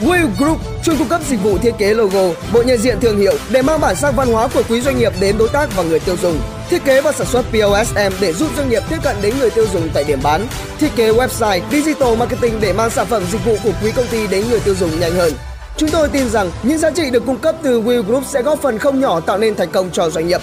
Will 0.00 0.28
Group 0.38 0.58
chuyên 0.84 0.98
cung 0.98 1.08
cấp 1.08 1.20
dịch 1.28 1.42
vụ 1.42 1.58
thiết 1.58 1.74
kế 1.78 1.94
logo, 1.94 2.28
bộ 2.52 2.62
nhận 2.62 2.78
diện 2.78 3.00
thương 3.00 3.18
hiệu 3.18 3.32
để 3.50 3.62
mang 3.62 3.80
bản 3.80 3.96
sắc 3.96 4.16
văn 4.16 4.32
hóa 4.32 4.48
của 4.54 4.62
quý 4.68 4.80
doanh 4.80 4.98
nghiệp 4.98 5.12
đến 5.20 5.38
đối 5.38 5.48
tác 5.48 5.76
và 5.76 5.82
người 5.82 6.00
tiêu 6.00 6.16
dùng. 6.22 6.38
Thiết 6.70 6.84
kế 6.84 7.00
và 7.00 7.12
sản 7.12 7.26
xuất 7.26 7.44
POSM 7.52 8.14
để 8.20 8.32
giúp 8.32 8.48
doanh 8.56 8.70
nghiệp 8.70 8.82
tiếp 8.90 8.96
cận 9.02 9.16
đến 9.22 9.34
người 9.38 9.50
tiêu 9.50 9.64
dùng 9.72 9.88
tại 9.94 10.04
điểm 10.04 10.18
bán. 10.22 10.46
Thiết 10.78 10.88
kế 10.96 11.12
website, 11.12 11.60
digital 11.70 12.16
marketing 12.16 12.60
để 12.60 12.72
mang 12.72 12.90
sản 12.90 13.06
phẩm 13.06 13.22
dịch 13.32 13.44
vụ 13.44 13.56
của 13.64 13.72
quý 13.82 13.92
công 13.96 14.06
ty 14.06 14.26
đến 14.26 14.44
người 14.50 14.60
tiêu 14.60 14.74
dùng 14.74 15.00
nhanh 15.00 15.12
hơn. 15.12 15.32
Chúng 15.76 15.90
tôi 15.90 16.08
tin 16.08 16.28
rằng 16.28 16.50
những 16.62 16.78
giá 16.78 16.90
trị 16.90 17.10
được 17.10 17.26
cung 17.26 17.38
cấp 17.38 17.54
từ 17.62 17.82
Will 17.82 18.02
Group 18.02 18.24
sẽ 18.26 18.42
góp 18.42 18.62
phần 18.62 18.78
không 18.78 19.00
nhỏ 19.00 19.20
tạo 19.20 19.38
nên 19.38 19.54
thành 19.54 19.70
công 19.70 19.90
cho 19.92 20.10
doanh 20.10 20.28
nghiệp. 20.28 20.40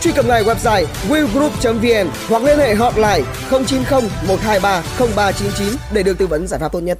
Truy 0.00 0.12
cập 0.12 0.26
ngay 0.26 0.44
website 0.44 0.84
willgroup.vn 1.08 2.08
hoặc 2.28 2.42
liên 2.42 2.58
hệ 2.58 2.74
hotline 2.74 3.22
090 3.50 4.00
123 4.28 4.82
0399 4.98 5.78
để 5.92 6.02
được 6.02 6.18
tư 6.18 6.26
vấn 6.26 6.46
giải 6.46 6.60
pháp 6.60 6.72
tốt 6.72 6.80
nhất. 6.80 6.98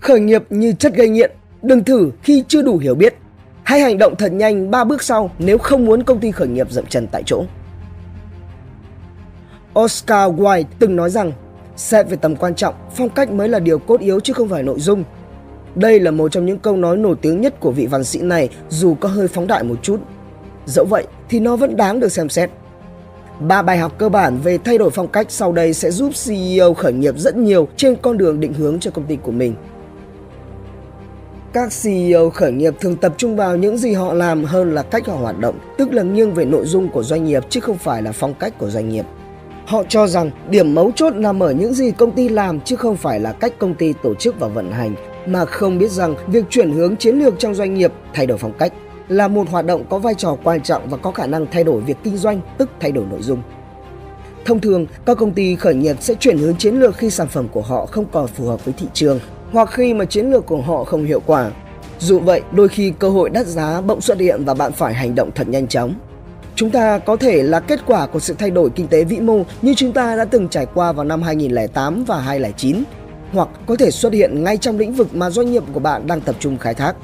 Khởi 0.00 0.20
nghiệp 0.20 0.42
như 0.50 0.72
chất 0.72 0.94
gây 0.94 1.08
nghiện, 1.08 1.30
đừng 1.62 1.84
thử 1.84 2.10
khi 2.22 2.44
chưa 2.48 2.62
đủ 2.62 2.78
hiểu 2.78 2.94
biết. 2.94 3.14
Hãy 3.62 3.80
hành 3.80 3.98
động 3.98 4.16
thật 4.16 4.32
nhanh 4.32 4.70
3 4.70 4.84
bước 4.84 5.02
sau 5.02 5.30
nếu 5.38 5.58
không 5.58 5.84
muốn 5.84 6.02
công 6.02 6.20
ty 6.20 6.30
khởi 6.30 6.48
nghiệp 6.48 6.70
dậm 6.70 6.86
chân 6.86 7.06
tại 7.12 7.22
chỗ. 7.26 7.44
Oscar 9.78 10.32
Wilde 10.32 10.64
từng 10.78 10.96
nói 10.96 11.10
rằng 11.10 11.32
xét 11.76 12.08
về 12.08 12.16
tầm 12.16 12.36
quan 12.36 12.54
trọng, 12.54 12.74
phong 12.94 13.08
cách 13.08 13.30
mới 13.30 13.48
là 13.48 13.58
điều 13.58 13.78
cốt 13.78 14.00
yếu 14.00 14.20
chứ 14.20 14.32
không 14.32 14.48
phải 14.48 14.62
nội 14.62 14.80
dung. 14.80 15.04
Đây 15.74 16.00
là 16.00 16.10
một 16.10 16.32
trong 16.32 16.46
những 16.46 16.58
câu 16.58 16.76
nói 16.76 16.96
nổi 16.96 17.16
tiếng 17.22 17.40
nhất 17.40 17.60
của 17.60 17.70
vị 17.70 17.86
văn 17.86 18.04
sĩ 18.04 18.20
này 18.20 18.48
dù 18.68 18.94
có 18.94 19.08
hơi 19.08 19.28
phóng 19.28 19.46
đại 19.46 19.62
một 19.62 19.76
chút. 19.82 20.00
Dẫu 20.66 20.84
vậy 20.84 21.06
thì 21.28 21.40
nó 21.40 21.56
vẫn 21.56 21.76
đáng 21.76 22.00
được 22.00 22.12
xem 22.12 22.28
xét. 22.28 22.50
Ba 23.40 23.62
bài 23.62 23.78
học 23.78 23.98
cơ 23.98 24.08
bản 24.08 24.38
về 24.44 24.58
thay 24.58 24.78
đổi 24.78 24.90
phong 24.90 25.08
cách 25.08 25.26
sau 25.30 25.52
đây 25.52 25.74
sẽ 25.74 25.90
giúp 25.90 26.12
CEO 26.26 26.74
khởi 26.74 26.92
nghiệp 26.92 27.18
rất 27.18 27.36
nhiều 27.36 27.68
trên 27.76 27.96
con 28.02 28.18
đường 28.18 28.40
định 28.40 28.52
hướng 28.52 28.80
cho 28.80 28.90
công 28.90 29.06
ty 29.06 29.16
của 29.22 29.32
mình. 29.32 29.54
Các 31.56 31.72
CEO 31.82 32.30
khởi 32.30 32.52
nghiệp 32.52 32.74
thường 32.80 32.96
tập 32.96 33.14
trung 33.16 33.36
vào 33.36 33.56
những 33.56 33.78
gì 33.78 33.92
họ 33.92 34.14
làm 34.14 34.44
hơn 34.44 34.74
là 34.74 34.82
cách 34.82 35.06
họ 35.06 35.16
hoạt 35.16 35.38
động, 35.38 35.58
tức 35.78 35.92
là 35.92 36.02
nghiêng 36.02 36.34
về 36.34 36.44
nội 36.44 36.66
dung 36.66 36.88
của 36.88 37.02
doanh 37.02 37.24
nghiệp 37.24 37.42
chứ 37.50 37.60
không 37.60 37.78
phải 37.78 38.02
là 38.02 38.12
phong 38.12 38.34
cách 38.34 38.58
của 38.58 38.70
doanh 38.70 38.88
nghiệp. 38.88 39.04
Họ 39.66 39.82
cho 39.88 40.06
rằng 40.06 40.30
điểm 40.50 40.74
mấu 40.74 40.90
chốt 40.94 41.14
nằm 41.14 41.42
ở 41.42 41.52
những 41.52 41.74
gì 41.74 41.90
công 41.90 42.10
ty 42.10 42.28
làm 42.28 42.60
chứ 42.60 42.76
không 42.76 42.96
phải 42.96 43.20
là 43.20 43.32
cách 43.32 43.52
công 43.58 43.74
ty 43.74 43.92
tổ 44.02 44.14
chức 44.14 44.40
và 44.40 44.48
vận 44.48 44.72
hành, 44.72 44.94
mà 45.26 45.44
không 45.44 45.78
biết 45.78 45.90
rằng 45.90 46.14
việc 46.26 46.44
chuyển 46.50 46.70
hướng 46.70 46.96
chiến 46.96 47.18
lược 47.18 47.34
trong 47.38 47.54
doanh 47.54 47.74
nghiệp, 47.74 47.92
thay 48.14 48.26
đổi 48.26 48.38
phong 48.38 48.58
cách 48.58 48.72
là 49.08 49.28
một 49.28 49.50
hoạt 49.50 49.66
động 49.66 49.84
có 49.88 49.98
vai 49.98 50.14
trò 50.14 50.36
quan 50.44 50.60
trọng 50.62 50.88
và 50.88 50.96
có 50.96 51.10
khả 51.10 51.26
năng 51.26 51.46
thay 51.52 51.64
đổi 51.64 51.80
việc 51.80 51.96
kinh 52.02 52.16
doanh, 52.16 52.40
tức 52.58 52.70
thay 52.80 52.92
đổi 52.92 53.04
nội 53.10 53.22
dung. 53.22 53.42
Thông 54.44 54.60
thường, 54.60 54.86
các 55.06 55.18
công 55.18 55.32
ty 55.32 55.56
khởi 55.56 55.74
nghiệp 55.74 55.96
sẽ 56.00 56.14
chuyển 56.14 56.38
hướng 56.38 56.56
chiến 56.56 56.80
lược 56.80 56.96
khi 56.96 57.10
sản 57.10 57.28
phẩm 57.28 57.48
của 57.48 57.62
họ 57.62 57.86
không 57.86 58.04
còn 58.12 58.26
phù 58.26 58.46
hợp 58.46 58.64
với 58.64 58.74
thị 58.78 58.86
trường 58.92 59.20
hoặc 59.56 59.70
khi 59.70 59.94
mà 59.94 60.04
chiến 60.04 60.30
lược 60.30 60.46
của 60.46 60.60
họ 60.60 60.84
không 60.84 61.04
hiệu 61.04 61.20
quả. 61.26 61.50
Dù 61.98 62.18
vậy, 62.18 62.40
đôi 62.52 62.68
khi 62.68 62.92
cơ 62.98 63.08
hội 63.08 63.30
đắt 63.30 63.46
giá 63.46 63.80
bỗng 63.80 64.00
xuất 64.00 64.18
hiện 64.18 64.44
và 64.44 64.54
bạn 64.54 64.72
phải 64.72 64.94
hành 64.94 65.14
động 65.14 65.30
thật 65.34 65.48
nhanh 65.48 65.66
chóng. 65.66 65.94
Chúng 66.54 66.70
ta 66.70 66.98
có 66.98 67.16
thể 67.16 67.42
là 67.42 67.60
kết 67.60 67.80
quả 67.86 68.06
của 68.06 68.18
sự 68.18 68.34
thay 68.38 68.50
đổi 68.50 68.70
kinh 68.70 68.88
tế 68.88 69.04
vĩ 69.04 69.20
mô 69.20 69.42
như 69.62 69.74
chúng 69.74 69.92
ta 69.92 70.16
đã 70.16 70.24
từng 70.24 70.48
trải 70.48 70.66
qua 70.74 70.92
vào 70.92 71.04
năm 71.04 71.22
2008 71.22 72.04
và 72.04 72.20
2009, 72.20 72.82
hoặc 73.32 73.48
có 73.66 73.76
thể 73.76 73.90
xuất 73.90 74.12
hiện 74.12 74.44
ngay 74.44 74.56
trong 74.56 74.78
lĩnh 74.78 74.92
vực 74.92 75.14
mà 75.14 75.30
doanh 75.30 75.52
nghiệp 75.52 75.62
của 75.72 75.80
bạn 75.80 76.06
đang 76.06 76.20
tập 76.20 76.34
trung 76.40 76.58
khai 76.58 76.74
thác. 76.74 76.96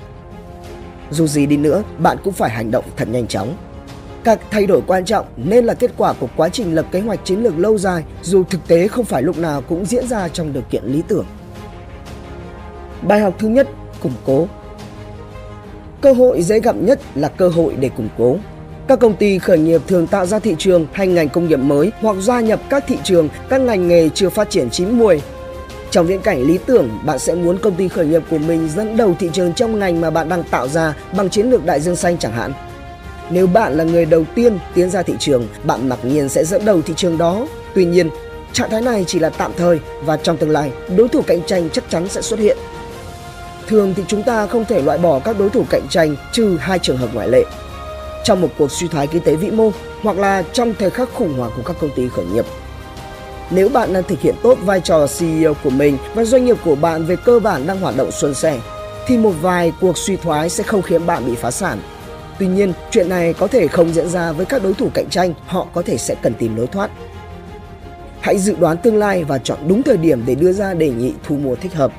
Dù 1.11 1.27
gì 1.27 1.47
đi 1.47 1.56
nữa, 1.56 1.83
bạn 1.98 2.17
cũng 2.25 2.33
phải 2.33 2.50
hành 2.50 2.70
động 2.70 2.84
thật 2.97 3.08
nhanh 3.08 3.27
chóng. 3.27 3.56
Các 4.25 4.41
thay 4.50 4.67
đổi 4.67 4.83
quan 4.86 5.05
trọng 5.05 5.27
nên 5.36 5.64
là 5.64 5.75
kết 5.75 5.91
quả 5.97 6.12
của 6.12 6.28
quá 6.36 6.48
trình 6.48 6.75
lập 6.75 6.86
kế 6.92 7.00
hoạch 7.00 7.25
chiến 7.25 7.42
lược 7.42 7.58
lâu 7.58 7.78
dài 7.78 8.05
dù 8.23 8.45
thực 8.45 8.67
tế 8.67 8.89
không 8.89 9.05
phải 9.05 9.23
lúc 9.23 9.39
nào 9.39 9.62
cũng 9.69 9.84
diễn 9.84 10.08
ra 10.08 10.28
trong 10.28 10.53
điều 10.53 10.62
kiện 10.70 10.84
lý 10.84 11.03
tưởng. 11.08 11.27
Bài 13.03 13.20
học 13.20 13.34
thứ 13.39 13.48
nhất, 13.48 13.69
củng 14.00 14.12
cố. 14.25 14.47
Cơ 16.00 16.12
hội 16.12 16.42
dễ 16.42 16.61
gặp 16.61 16.77
nhất 16.77 17.00
là 17.14 17.28
cơ 17.28 17.48
hội 17.48 17.75
để 17.81 17.89
củng 17.89 18.08
cố. 18.19 18.36
Các 18.89 19.00
công 19.00 19.17
ty 19.17 19.39
khởi 19.39 19.58
nghiệp 19.58 19.81
thường 19.86 20.06
tạo 20.06 20.27
ra 20.27 20.39
thị 20.39 20.55
trường 20.58 20.86
hay 20.92 21.06
ngành 21.06 21.28
công 21.28 21.48
nghiệp 21.48 21.56
mới 21.56 21.92
hoặc 22.00 22.17
gia 22.20 22.41
nhập 22.41 22.61
các 22.68 22.85
thị 22.86 22.98
trường, 23.05 23.29
các 23.48 23.61
ngành 23.61 23.89
nghề 23.89 24.08
chưa 24.08 24.29
phát 24.29 24.51
triển 24.51 24.70
chín 24.70 24.91
muồi. 24.91 25.23
Trong 25.91 26.07
viễn 26.07 26.20
cảnh 26.20 26.42
lý 26.42 26.58
tưởng, 26.67 26.91
bạn 27.05 27.18
sẽ 27.18 27.35
muốn 27.35 27.58
công 27.58 27.74
ty 27.74 27.89
khởi 27.89 28.07
nghiệp 28.07 28.23
của 28.30 28.39
mình 28.39 28.68
dẫn 28.77 28.96
đầu 28.96 29.14
thị 29.18 29.30
trường 29.33 29.52
trong 29.52 29.79
ngành 29.79 30.01
mà 30.01 30.11
bạn 30.11 30.29
đang 30.29 30.42
tạo 30.42 30.68
ra 30.68 30.95
bằng 31.17 31.30
chiến 31.30 31.51
lược 31.51 31.64
đại 31.64 31.80
dương 31.80 31.96
xanh 31.96 32.18
chẳng 32.18 32.33
hạn. 32.33 32.52
Nếu 33.30 33.46
bạn 33.46 33.74
là 33.77 33.85
người 33.85 34.05
đầu 34.05 34.24
tiên 34.35 34.58
tiến 34.74 34.91
ra 34.91 35.02
thị 35.02 35.14
trường, 35.18 35.48
bạn 35.64 35.89
mặc 35.89 35.98
nhiên 36.02 36.29
sẽ 36.29 36.45
dẫn 36.45 36.64
đầu 36.64 36.83
thị 36.83 36.95
trường 36.96 37.18
đó. 37.18 37.46
Tuy 37.74 37.85
nhiên, 37.85 38.11
trạng 38.52 38.70
thái 38.70 38.80
này 38.80 39.05
chỉ 39.07 39.18
là 39.18 39.30
tạm 39.30 39.52
thời 39.57 39.80
và 40.05 40.17
trong 40.17 40.36
tương 40.36 40.51
lai, 40.51 40.73
đối 40.96 41.08
thủ 41.08 41.23
cạnh 41.27 41.41
tranh 41.46 41.68
chắc 41.73 41.91
chắn 41.91 42.08
sẽ 42.08 42.23
xuất 42.23 42.39
hiện. 42.39 42.57
Thường 43.67 43.95
thì 43.96 44.05
chúng 44.08 44.23
ta 44.23 44.46
không 44.46 44.64
thể 44.64 44.83
loại 44.83 44.98
bỏ 44.98 45.18
các 45.18 45.39
đối 45.39 45.50
thủ 45.50 45.64
cạnh 45.70 45.86
tranh 45.90 46.17
trừ 46.33 46.56
hai 46.61 46.78
trường 46.78 46.96
hợp 46.96 47.08
ngoại 47.14 47.28
lệ. 47.28 47.45
Trong 48.24 48.40
một 48.40 48.48
cuộc 48.58 48.70
suy 48.70 48.89
thoái 48.89 49.06
kinh 49.06 49.23
tế 49.23 49.36
vĩ 49.36 49.50
mô 49.50 49.70
hoặc 50.02 50.18
là 50.18 50.42
trong 50.52 50.74
thời 50.78 50.90
khắc 50.90 51.14
khủng 51.14 51.34
hoảng 51.39 51.50
của 51.56 51.62
các 51.62 51.77
công 51.80 51.90
ty 51.96 52.08
khởi 52.08 52.24
nghiệp. 52.24 52.45
Nếu 53.50 53.68
bạn 53.68 53.92
đang 53.92 54.02
thực 54.02 54.20
hiện 54.20 54.34
tốt 54.42 54.58
vai 54.62 54.80
trò 54.80 55.06
CEO 55.18 55.55
của 55.55 55.70
mình 55.70 55.98
và 56.14 56.24
doanh 56.24 56.45
nghiệp 56.45 56.56
của 56.64 56.74
bạn 56.74 57.05
về 57.05 57.17
cơ 57.17 57.39
bản 57.39 57.67
đang 57.67 57.80
hoạt 57.80 57.96
động 57.96 58.11
suôn 58.12 58.34
sẻ, 58.34 58.61
thì 59.06 59.18
một 59.18 59.33
vài 59.40 59.73
cuộc 59.80 59.98
suy 59.98 60.17
thoái 60.17 60.48
sẽ 60.48 60.64
không 60.64 60.83
khiến 60.83 61.06
bạn 61.06 61.27
bị 61.27 61.34
phá 61.34 61.50
sản. 61.50 61.79
Tuy 62.39 62.46
nhiên, 62.46 62.73
chuyện 62.90 63.08
này 63.08 63.33
có 63.33 63.46
thể 63.46 63.68
không 63.68 63.92
diễn 63.92 64.08
ra 64.08 64.33
với 64.33 64.46
các 64.46 64.62
đối 64.62 64.74
thủ 64.74 64.89
cạnh 64.94 65.08
tranh, 65.11 65.34
họ 65.46 65.67
có 65.74 65.83
thể 65.83 65.96
sẽ 65.96 66.14
cần 66.23 66.34
tìm 66.34 66.56
lối 66.56 66.67
thoát. 66.67 66.90
Hãy 68.20 68.39
dự 68.39 68.56
đoán 68.61 68.77
tương 68.77 68.96
lai 68.96 69.24
và 69.24 69.39
chọn 69.39 69.58
đúng 69.68 69.83
thời 69.83 69.96
điểm 69.96 70.23
để 70.27 70.34
đưa 70.34 70.52
ra 70.52 70.74
đề 70.74 70.89
nghị 70.89 71.14
thu 71.24 71.36
mua 71.36 71.55
thích 71.55 71.74
hợp. 71.74 71.92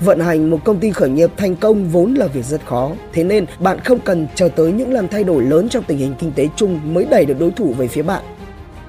Vận 0.00 0.20
hành 0.20 0.50
một 0.50 0.58
công 0.64 0.78
ty 0.78 0.90
khởi 0.90 1.08
nghiệp 1.08 1.30
thành 1.36 1.56
công 1.56 1.88
vốn 1.88 2.14
là 2.14 2.26
việc 2.26 2.44
rất 2.44 2.66
khó, 2.66 2.92
thế 3.12 3.24
nên 3.24 3.46
bạn 3.58 3.80
không 3.80 3.98
cần 3.98 4.26
chờ 4.34 4.48
tới 4.48 4.72
những 4.72 4.92
lần 4.92 5.08
thay 5.08 5.24
đổi 5.24 5.42
lớn 5.42 5.68
trong 5.68 5.84
tình 5.84 5.98
hình 5.98 6.14
kinh 6.18 6.32
tế 6.32 6.48
chung 6.56 6.80
mới 6.94 7.04
đẩy 7.04 7.24
được 7.24 7.40
đối 7.40 7.50
thủ 7.50 7.74
về 7.78 7.88
phía 7.88 8.02
bạn. 8.02 8.22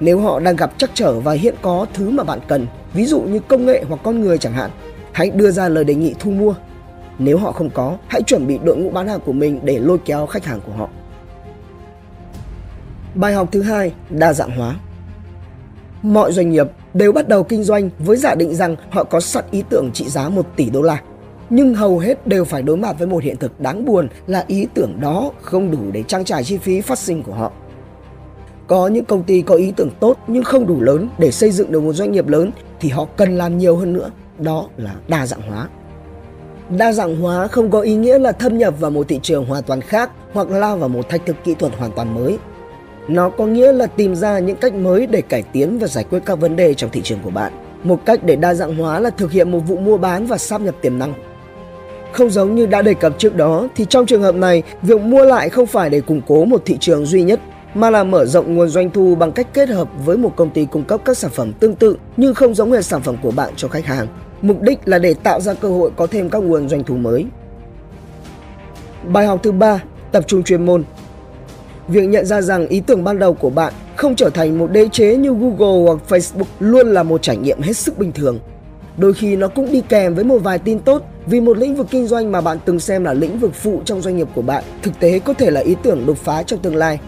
Nếu 0.00 0.20
họ 0.20 0.40
đang 0.40 0.56
gặp 0.56 0.72
trắc 0.78 0.90
trở 0.94 1.20
và 1.20 1.32
hiện 1.32 1.54
có 1.62 1.86
thứ 1.94 2.10
mà 2.10 2.24
bạn 2.24 2.38
cần, 2.48 2.66
ví 2.92 3.06
dụ 3.06 3.20
như 3.20 3.38
công 3.38 3.66
nghệ 3.66 3.84
hoặc 3.88 4.00
con 4.02 4.20
người 4.20 4.38
chẳng 4.38 4.52
hạn, 4.52 4.70
hãy 5.12 5.30
đưa 5.30 5.50
ra 5.50 5.68
lời 5.68 5.84
đề 5.84 5.94
nghị 5.94 6.14
thu 6.18 6.30
mua. 6.30 6.54
Nếu 7.18 7.38
họ 7.38 7.52
không 7.52 7.70
có, 7.70 7.96
hãy 8.08 8.22
chuẩn 8.22 8.46
bị 8.46 8.58
đội 8.64 8.76
ngũ 8.76 8.90
bán 8.90 9.08
hàng 9.08 9.20
của 9.20 9.32
mình 9.32 9.60
để 9.62 9.78
lôi 9.78 9.98
kéo 10.04 10.26
khách 10.26 10.44
hàng 10.44 10.60
của 10.66 10.72
họ. 10.72 10.88
Bài 13.14 13.32
học 13.32 13.48
thứ 13.52 13.62
hai, 13.62 13.92
đa 14.10 14.32
dạng 14.32 14.50
hóa. 14.50 14.76
Mọi 16.02 16.32
doanh 16.32 16.50
nghiệp 16.50 16.66
đều 16.94 17.12
bắt 17.12 17.28
đầu 17.28 17.42
kinh 17.42 17.62
doanh 17.62 17.90
với 17.98 18.16
giả 18.16 18.34
định 18.34 18.54
rằng 18.54 18.76
họ 18.90 19.04
có 19.04 19.20
sẵn 19.20 19.44
ý 19.50 19.62
tưởng 19.68 19.90
trị 19.94 20.08
giá 20.08 20.28
1 20.28 20.46
tỷ 20.56 20.70
đô 20.70 20.82
la. 20.82 21.02
Nhưng 21.50 21.74
hầu 21.74 21.98
hết 21.98 22.26
đều 22.26 22.44
phải 22.44 22.62
đối 22.62 22.76
mặt 22.76 22.96
với 22.98 23.06
một 23.06 23.22
hiện 23.22 23.36
thực 23.36 23.60
đáng 23.60 23.84
buồn 23.84 24.08
là 24.26 24.44
ý 24.46 24.66
tưởng 24.74 25.00
đó 25.00 25.30
không 25.42 25.70
đủ 25.70 25.78
để 25.92 26.02
trang 26.02 26.24
trải 26.24 26.44
chi 26.44 26.56
phí 26.58 26.80
phát 26.80 26.98
sinh 26.98 27.22
của 27.22 27.32
họ. 27.32 27.52
Có 28.66 28.88
những 28.88 29.04
công 29.04 29.22
ty 29.22 29.42
có 29.42 29.54
ý 29.54 29.72
tưởng 29.76 29.90
tốt 30.00 30.16
nhưng 30.26 30.44
không 30.44 30.66
đủ 30.66 30.80
lớn 30.80 31.08
để 31.18 31.30
xây 31.30 31.50
dựng 31.50 31.72
được 31.72 31.80
một 31.80 31.92
doanh 31.92 32.12
nghiệp 32.12 32.28
lớn 32.28 32.50
thì 32.80 32.88
họ 32.88 33.06
cần 33.16 33.36
làm 33.36 33.58
nhiều 33.58 33.76
hơn 33.76 33.92
nữa, 33.92 34.10
đó 34.38 34.68
là 34.76 34.94
đa 35.08 35.26
dạng 35.26 35.42
hóa. 35.42 35.68
Đa 36.78 36.92
dạng 36.92 37.16
hóa 37.16 37.48
không 37.48 37.70
có 37.70 37.80
ý 37.80 37.94
nghĩa 37.94 38.18
là 38.18 38.32
thâm 38.32 38.58
nhập 38.58 38.74
vào 38.80 38.90
một 38.90 39.08
thị 39.08 39.20
trường 39.22 39.44
hoàn 39.44 39.62
toàn 39.62 39.80
khác 39.80 40.10
hoặc 40.32 40.50
lao 40.50 40.76
vào 40.76 40.88
một 40.88 41.08
thách 41.08 41.26
thức 41.26 41.36
kỹ 41.44 41.54
thuật 41.54 41.72
hoàn 41.78 41.92
toàn 41.92 42.14
mới. 42.14 42.38
Nó 43.08 43.28
có 43.28 43.46
nghĩa 43.46 43.72
là 43.72 43.86
tìm 43.86 44.14
ra 44.14 44.38
những 44.38 44.56
cách 44.56 44.74
mới 44.74 45.06
để 45.06 45.22
cải 45.22 45.42
tiến 45.42 45.78
và 45.78 45.86
giải 45.86 46.04
quyết 46.10 46.20
các 46.26 46.34
vấn 46.34 46.56
đề 46.56 46.74
trong 46.74 46.90
thị 46.90 47.00
trường 47.04 47.18
của 47.24 47.30
bạn. 47.30 47.52
Một 47.84 48.04
cách 48.04 48.24
để 48.24 48.36
đa 48.36 48.54
dạng 48.54 48.76
hóa 48.76 49.00
là 49.00 49.10
thực 49.10 49.32
hiện 49.32 49.50
một 49.50 49.58
vụ 49.58 49.76
mua 49.76 49.96
bán 49.96 50.26
và 50.26 50.38
sáp 50.38 50.60
nhập 50.60 50.74
tiềm 50.80 50.98
năng. 50.98 51.14
Không 52.12 52.30
giống 52.30 52.54
như 52.54 52.66
đã 52.66 52.82
đề 52.82 52.94
cập 52.94 53.18
trước 53.18 53.36
đó 53.36 53.68
thì 53.76 53.84
trong 53.88 54.06
trường 54.06 54.22
hợp 54.22 54.34
này, 54.34 54.62
việc 54.82 55.00
mua 55.00 55.24
lại 55.24 55.48
không 55.48 55.66
phải 55.66 55.90
để 55.90 56.00
củng 56.00 56.20
cố 56.26 56.44
một 56.44 56.62
thị 56.64 56.76
trường 56.80 57.06
duy 57.06 57.22
nhất 57.22 57.40
mà 57.74 57.90
là 57.90 58.04
mở 58.04 58.26
rộng 58.26 58.54
nguồn 58.54 58.68
doanh 58.68 58.90
thu 58.90 59.14
bằng 59.14 59.32
cách 59.32 59.46
kết 59.54 59.68
hợp 59.68 59.88
với 60.04 60.16
một 60.16 60.32
công 60.36 60.50
ty 60.50 60.64
cung 60.64 60.84
cấp 60.84 61.00
các 61.04 61.18
sản 61.18 61.30
phẩm 61.30 61.52
tương 61.52 61.74
tự 61.74 61.96
nhưng 62.16 62.34
không 62.34 62.54
giống 62.54 62.72
hệt 62.72 62.84
sản 62.84 63.02
phẩm 63.02 63.16
của 63.22 63.30
bạn 63.30 63.52
cho 63.56 63.68
khách 63.68 63.86
hàng. 63.86 64.06
Mục 64.42 64.62
đích 64.62 64.78
là 64.84 64.98
để 64.98 65.14
tạo 65.14 65.40
ra 65.40 65.54
cơ 65.54 65.68
hội 65.68 65.90
có 65.96 66.06
thêm 66.06 66.30
các 66.30 66.42
nguồn 66.42 66.68
doanh 66.68 66.84
thu 66.84 66.96
mới. 66.96 67.26
Bài 69.04 69.26
học 69.26 69.40
thứ 69.42 69.52
ba, 69.52 69.82
tập 70.12 70.24
trung 70.26 70.42
chuyên 70.42 70.66
môn. 70.66 70.84
Việc 71.88 72.06
nhận 72.06 72.26
ra 72.26 72.42
rằng 72.42 72.68
ý 72.68 72.80
tưởng 72.80 73.04
ban 73.04 73.18
đầu 73.18 73.34
của 73.34 73.50
bạn 73.50 73.72
không 73.96 74.16
trở 74.16 74.30
thành 74.30 74.58
một 74.58 74.70
đế 74.70 74.88
chế 74.92 75.16
như 75.16 75.34
Google 75.34 75.84
hoặc 75.84 75.98
Facebook 76.08 76.44
luôn 76.60 76.92
là 76.92 77.02
một 77.02 77.22
trải 77.22 77.36
nghiệm 77.36 77.60
hết 77.60 77.76
sức 77.76 77.98
bình 77.98 78.12
thường. 78.12 78.38
Đôi 78.96 79.14
khi 79.14 79.36
nó 79.36 79.48
cũng 79.48 79.72
đi 79.72 79.82
kèm 79.88 80.14
với 80.14 80.24
một 80.24 80.38
vài 80.38 80.58
tin 80.58 80.78
tốt 80.78 81.02
vì 81.26 81.40
một 81.40 81.58
lĩnh 81.58 81.74
vực 81.74 81.86
kinh 81.90 82.06
doanh 82.06 82.32
mà 82.32 82.40
bạn 82.40 82.58
từng 82.64 82.80
xem 82.80 83.04
là 83.04 83.14
lĩnh 83.14 83.38
vực 83.38 83.54
phụ 83.54 83.82
trong 83.84 84.02
doanh 84.02 84.16
nghiệp 84.16 84.28
của 84.34 84.42
bạn 84.42 84.64
thực 84.82 85.00
tế 85.00 85.18
có 85.18 85.34
thể 85.34 85.50
là 85.50 85.60
ý 85.60 85.76
tưởng 85.82 86.06
đột 86.06 86.18
phá 86.18 86.42
trong 86.42 86.58
tương 86.58 86.76
lai 86.76 86.98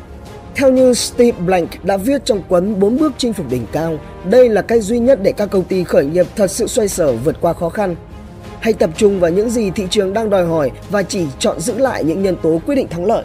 theo 0.54 0.70
như 0.70 0.94
Steve 0.94 1.38
Blank 1.38 1.84
đã 1.84 1.96
viết 1.96 2.24
trong 2.24 2.42
cuốn 2.48 2.80
4 2.80 2.98
bước 2.98 3.12
chinh 3.18 3.32
phục 3.32 3.50
đỉnh 3.50 3.66
cao, 3.72 3.98
đây 4.30 4.48
là 4.48 4.62
cách 4.62 4.82
duy 4.82 4.98
nhất 4.98 5.18
để 5.22 5.32
các 5.32 5.50
công 5.50 5.64
ty 5.64 5.84
khởi 5.84 6.06
nghiệp 6.06 6.26
thật 6.36 6.50
sự 6.50 6.66
xoay 6.66 6.88
sở 6.88 7.12
vượt 7.12 7.36
qua 7.40 7.52
khó 7.52 7.68
khăn. 7.68 7.96
Hãy 8.60 8.72
tập 8.72 8.90
trung 8.96 9.20
vào 9.20 9.30
những 9.30 9.50
gì 9.50 9.70
thị 9.70 9.86
trường 9.90 10.12
đang 10.12 10.30
đòi 10.30 10.44
hỏi 10.44 10.70
và 10.90 11.02
chỉ 11.02 11.26
chọn 11.38 11.60
giữ 11.60 11.78
lại 11.78 12.04
những 12.04 12.22
nhân 12.22 12.36
tố 12.42 12.60
quyết 12.66 12.74
định 12.74 12.88
thắng 12.88 13.06
lợi. 13.06 13.24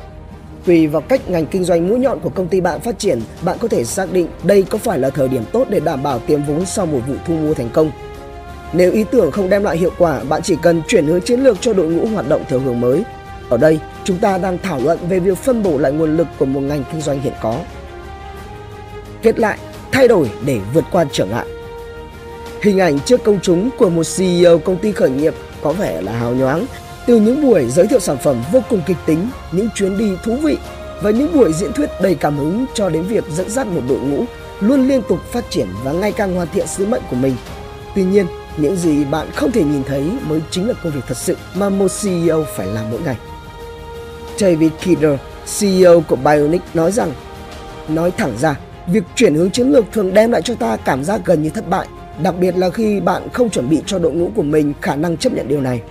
Tùy 0.65 0.88
vào 0.88 1.01
cách 1.01 1.29
ngành 1.29 1.45
kinh 1.45 1.63
doanh 1.63 1.89
mũi 1.89 2.00
nhọn 2.00 2.19
của 2.19 2.29
công 2.29 2.47
ty 2.47 2.61
bạn 2.61 2.79
phát 2.79 3.00
triển, 3.00 3.21
bạn 3.41 3.57
có 3.61 3.67
thể 3.67 3.83
xác 3.83 4.13
định 4.13 4.27
đây 4.44 4.65
có 4.69 4.77
phải 4.77 5.00
là 5.00 5.09
thời 5.09 5.27
điểm 5.27 5.44
tốt 5.51 5.65
để 5.69 5.79
đảm 5.79 6.03
bảo 6.03 6.19
tiềm 6.19 6.44
vốn 6.44 6.65
sau 6.65 6.85
một 6.85 7.00
vụ 7.07 7.13
thu 7.27 7.33
mua 7.33 7.53
thành 7.53 7.69
công. 7.73 7.91
Nếu 8.73 8.91
ý 8.91 9.03
tưởng 9.11 9.31
không 9.31 9.50
đem 9.50 9.63
lại 9.63 9.77
hiệu 9.77 9.91
quả, 9.97 10.23
bạn 10.29 10.41
chỉ 10.41 10.56
cần 10.61 10.81
chuyển 10.88 11.06
hướng 11.06 11.21
chiến 11.21 11.39
lược 11.39 11.61
cho 11.61 11.73
đội 11.73 11.88
ngũ 11.88 12.06
hoạt 12.06 12.29
động 12.29 12.44
theo 12.47 12.59
hướng 12.59 12.81
mới. 12.81 13.03
Ở 13.50 13.57
đây, 13.57 13.79
chúng 14.03 14.17
ta 14.17 14.38
đang 14.38 14.57
thảo 14.57 14.79
luận 14.83 15.00
về 15.09 15.19
việc 15.19 15.38
phân 15.38 15.63
bổ 15.63 15.77
lại 15.77 15.91
nguồn 15.91 16.17
lực 16.17 16.27
của 16.38 16.45
một 16.45 16.61
ngành 16.61 16.83
kinh 16.91 17.01
doanh 17.01 17.21
hiện 17.21 17.33
có. 17.41 17.59
Kết 19.21 19.39
lại, 19.39 19.57
thay 19.91 20.07
đổi 20.07 20.29
để 20.45 20.59
vượt 20.73 20.83
qua 20.91 21.06
trở 21.11 21.25
ngại. 21.25 21.45
Hình 22.61 22.79
ảnh 22.79 23.00
trước 23.00 23.23
công 23.23 23.39
chúng 23.41 23.69
của 23.77 23.89
một 23.89 24.03
CEO 24.17 24.57
công 24.57 24.77
ty 24.77 24.91
khởi 24.91 25.09
nghiệp 25.09 25.33
có 25.61 25.71
vẻ 25.71 26.01
là 26.01 26.11
hào 26.11 26.33
nhoáng, 26.33 26.65
từ 27.09 27.19
những 27.19 27.41
buổi 27.41 27.65
giới 27.69 27.88
thiệu 27.88 28.00
sản 28.00 28.17
phẩm 28.17 28.44
vô 28.51 28.59
cùng 28.69 28.81
kịch 28.85 28.97
tính, 29.06 29.29
những 29.51 29.69
chuyến 29.75 29.97
đi 29.97 30.11
thú 30.23 30.35
vị 30.35 30.57
và 31.01 31.11
những 31.11 31.33
buổi 31.33 31.53
diễn 31.53 31.73
thuyết 31.73 31.89
đầy 32.01 32.15
cảm 32.15 32.38
hứng 32.38 32.65
cho 32.73 32.89
đến 32.89 33.03
việc 33.03 33.23
dẫn 33.29 33.50
dắt 33.50 33.67
một 33.67 33.81
đội 33.89 34.00
ngũ 34.00 34.23
luôn 34.59 34.88
liên 34.88 35.01
tục 35.09 35.19
phát 35.31 35.50
triển 35.50 35.67
và 35.83 35.91
ngày 35.91 36.11
càng 36.11 36.35
hoàn 36.35 36.47
thiện 36.53 36.67
sứ 36.67 36.85
mệnh 36.85 37.01
của 37.09 37.15
mình. 37.15 37.35
Tuy 37.95 38.03
nhiên, 38.03 38.25
những 38.57 38.75
gì 38.75 39.06
bạn 39.06 39.27
không 39.35 39.51
thể 39.51 39.63
nhìn 39.63 39.83
thấy 39.83 40.11
mới 40.27 40.41
chính 40.51 40.67
là 40.67 40.73
công 40.83 40.94
việc 40.94 41.01
thật 41.07 41.17
sự 41.17 41.38
mà 41.56 41.69
một 41.69 41.88
CEO 42.03 42.45
phải 42.56 42.67
làm 42.67 42.91
mỗi 42.91 43.00
ngày. 43.01 43.17
David 44.38 44.71
Kidder, 44.83 45.19
CEO 45.59 46.01
của 46.01 46.15
Bionic 46.15 46.61
nói 46.73 46.91
rằng 46.91 47.11
Nói 47.88 48.11
thẳng 48.11 48.33
ra, 48.39 48.56
việc 48.88 49.03
chuyển 49.15 49.35
hướng 49.35 49.51
chiến 49.51 49.71
lược 49.71 49.85
thường 49.91 50.13
đem 50.13 50.31
lại 50.31 50.41
cho 50.41 50.56
ta 50.56 50.75
cảm 50.75 51.03
giác 51.03 51.21
gần 51.25 51.44
như 51.44 51.50
thất 51.50 51.69
bại, 51.69 51.88
đặc 52.23 52.35
biệt 52.39 52.57
là 52.57 52.69
khi 52.69 53.00
bạn 53.00 53.29
không 53.33 53.50
chuẩn 53.50 53.69
bị 53.69 53.81
cho 53.85 54.00
đội 54.00 54.11
ngũ 54.11 54.31
của 54.35 54.44
mình 54.44 54.73
khả 54.81 54.95
năng 54.95 55.17
chấp 55.17 55.33
nhận 55.33 55.47
điều 55.47 55.61
này. 55.61 55.81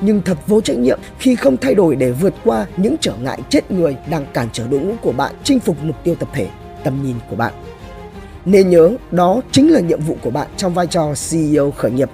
Nhưng 0.00 0.22
thật 0.22 0.38
vô 0.46 0.60
trách 0.60 0.78
nhiệm 0.78 0.98
khi 1.18 1.34
không 1.34 1.56
thay 1.56 1.74
đổi 1.74 1.96
để 1.96 2.12
vượt 2.12 2.34
qua 2.44 2.66
những 2.76 2.96
trở 3.00 3.12
ngại 3.22 3.40
chết 3.48 3.70
người 3.70 3.96
đang 4.10 4.26
cản 4.32 4.48
trở 4.52 4.68
đội 4.68 4.80
ngũ 4.80 4.94
của 5.02 5.12
bạn 5.12 5.34
chinh 5.44 5.60
phục 5.60 5.76
mục 5.82 5.96
tiêu 6.04 6.14
tập 6.14 6.28
thể, 6.32 6.48
tầm 6.84 7.02
nhìn 7.02 7.16
của 7.30 7.36
bạn. 7.36 7.52
Nên 8.44 8.70
nhớ, 8.70 8.90
đó 9.10 9.40
chính 9.52 9.72
là 9.72 9.80
nhiệm 9.80 10.00
vụ 10.00 10.16
của 10.22 10.30
bạn 10.30 10.48
trong 10.56 10.74
vai 10.74 10.86
trò 10.86 11.14
CEO 11.30 11.70
khởi 11.70 11.90
nghiệp. 11.90 12.10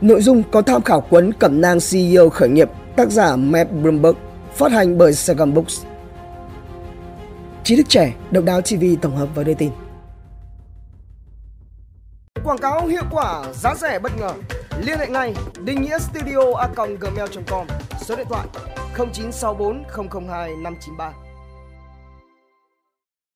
Nội 0.00 0.22
dung 0.22 0.42
có 0.50 0.62
tham 0.62 0.82
khảo 0.82 1.00
cuốn 1.00 1.32
Cẩm 1.38 1.60
nang 1.60 1.78
CEO 1.90 2.28
khởi 2.28 2.48
nghiệp, 2.48 2.70
tác 2.96 3.10
giả 3.10 3.36
Matt 3.36 3.72
Bloomberg, 3.72 4.16
phát 4.54 4.72
hành 4.72 4.98
bởi 4.98 5.12
Saigon 5.12 5.54
Books. 5.54 5.82
Trí 7.64 7.76
thức 7.76 7.88
trẻ, 7.88 8.14
độc 8.30 8.44
đáo 8.44 8.60
TV 8.60 8.84
tổng 9.02 9.16
hợp 9.16 9.28
và 9.34 9.44
đưa 9.44 9.54
tin. 9.54 9.70
Quảng 12.48 12.58
cáo 12.58 12.86
hiệu 12.86 13.02
quả, 13.10 13.44
giá 13.52 13.74
rẻ 13.74 13.98
bất 13.98 14.12
ngờ. 14.18 14.30
Liên 14.78 14.98
hệ 14.98 15.06
ngay 15.06 15.34
Đinh 15.64 15.82
Nghĩa 15.82 15.98
Studio 15.98 16.40
a 16.58 16.68
gmail.com 17.00 17.66
Số 18.00 18.16
điện 18.16 18.26
thoại 18.28 18.46
0964 18.96 19.84
002 20.28 20.50
593 20.62 21.27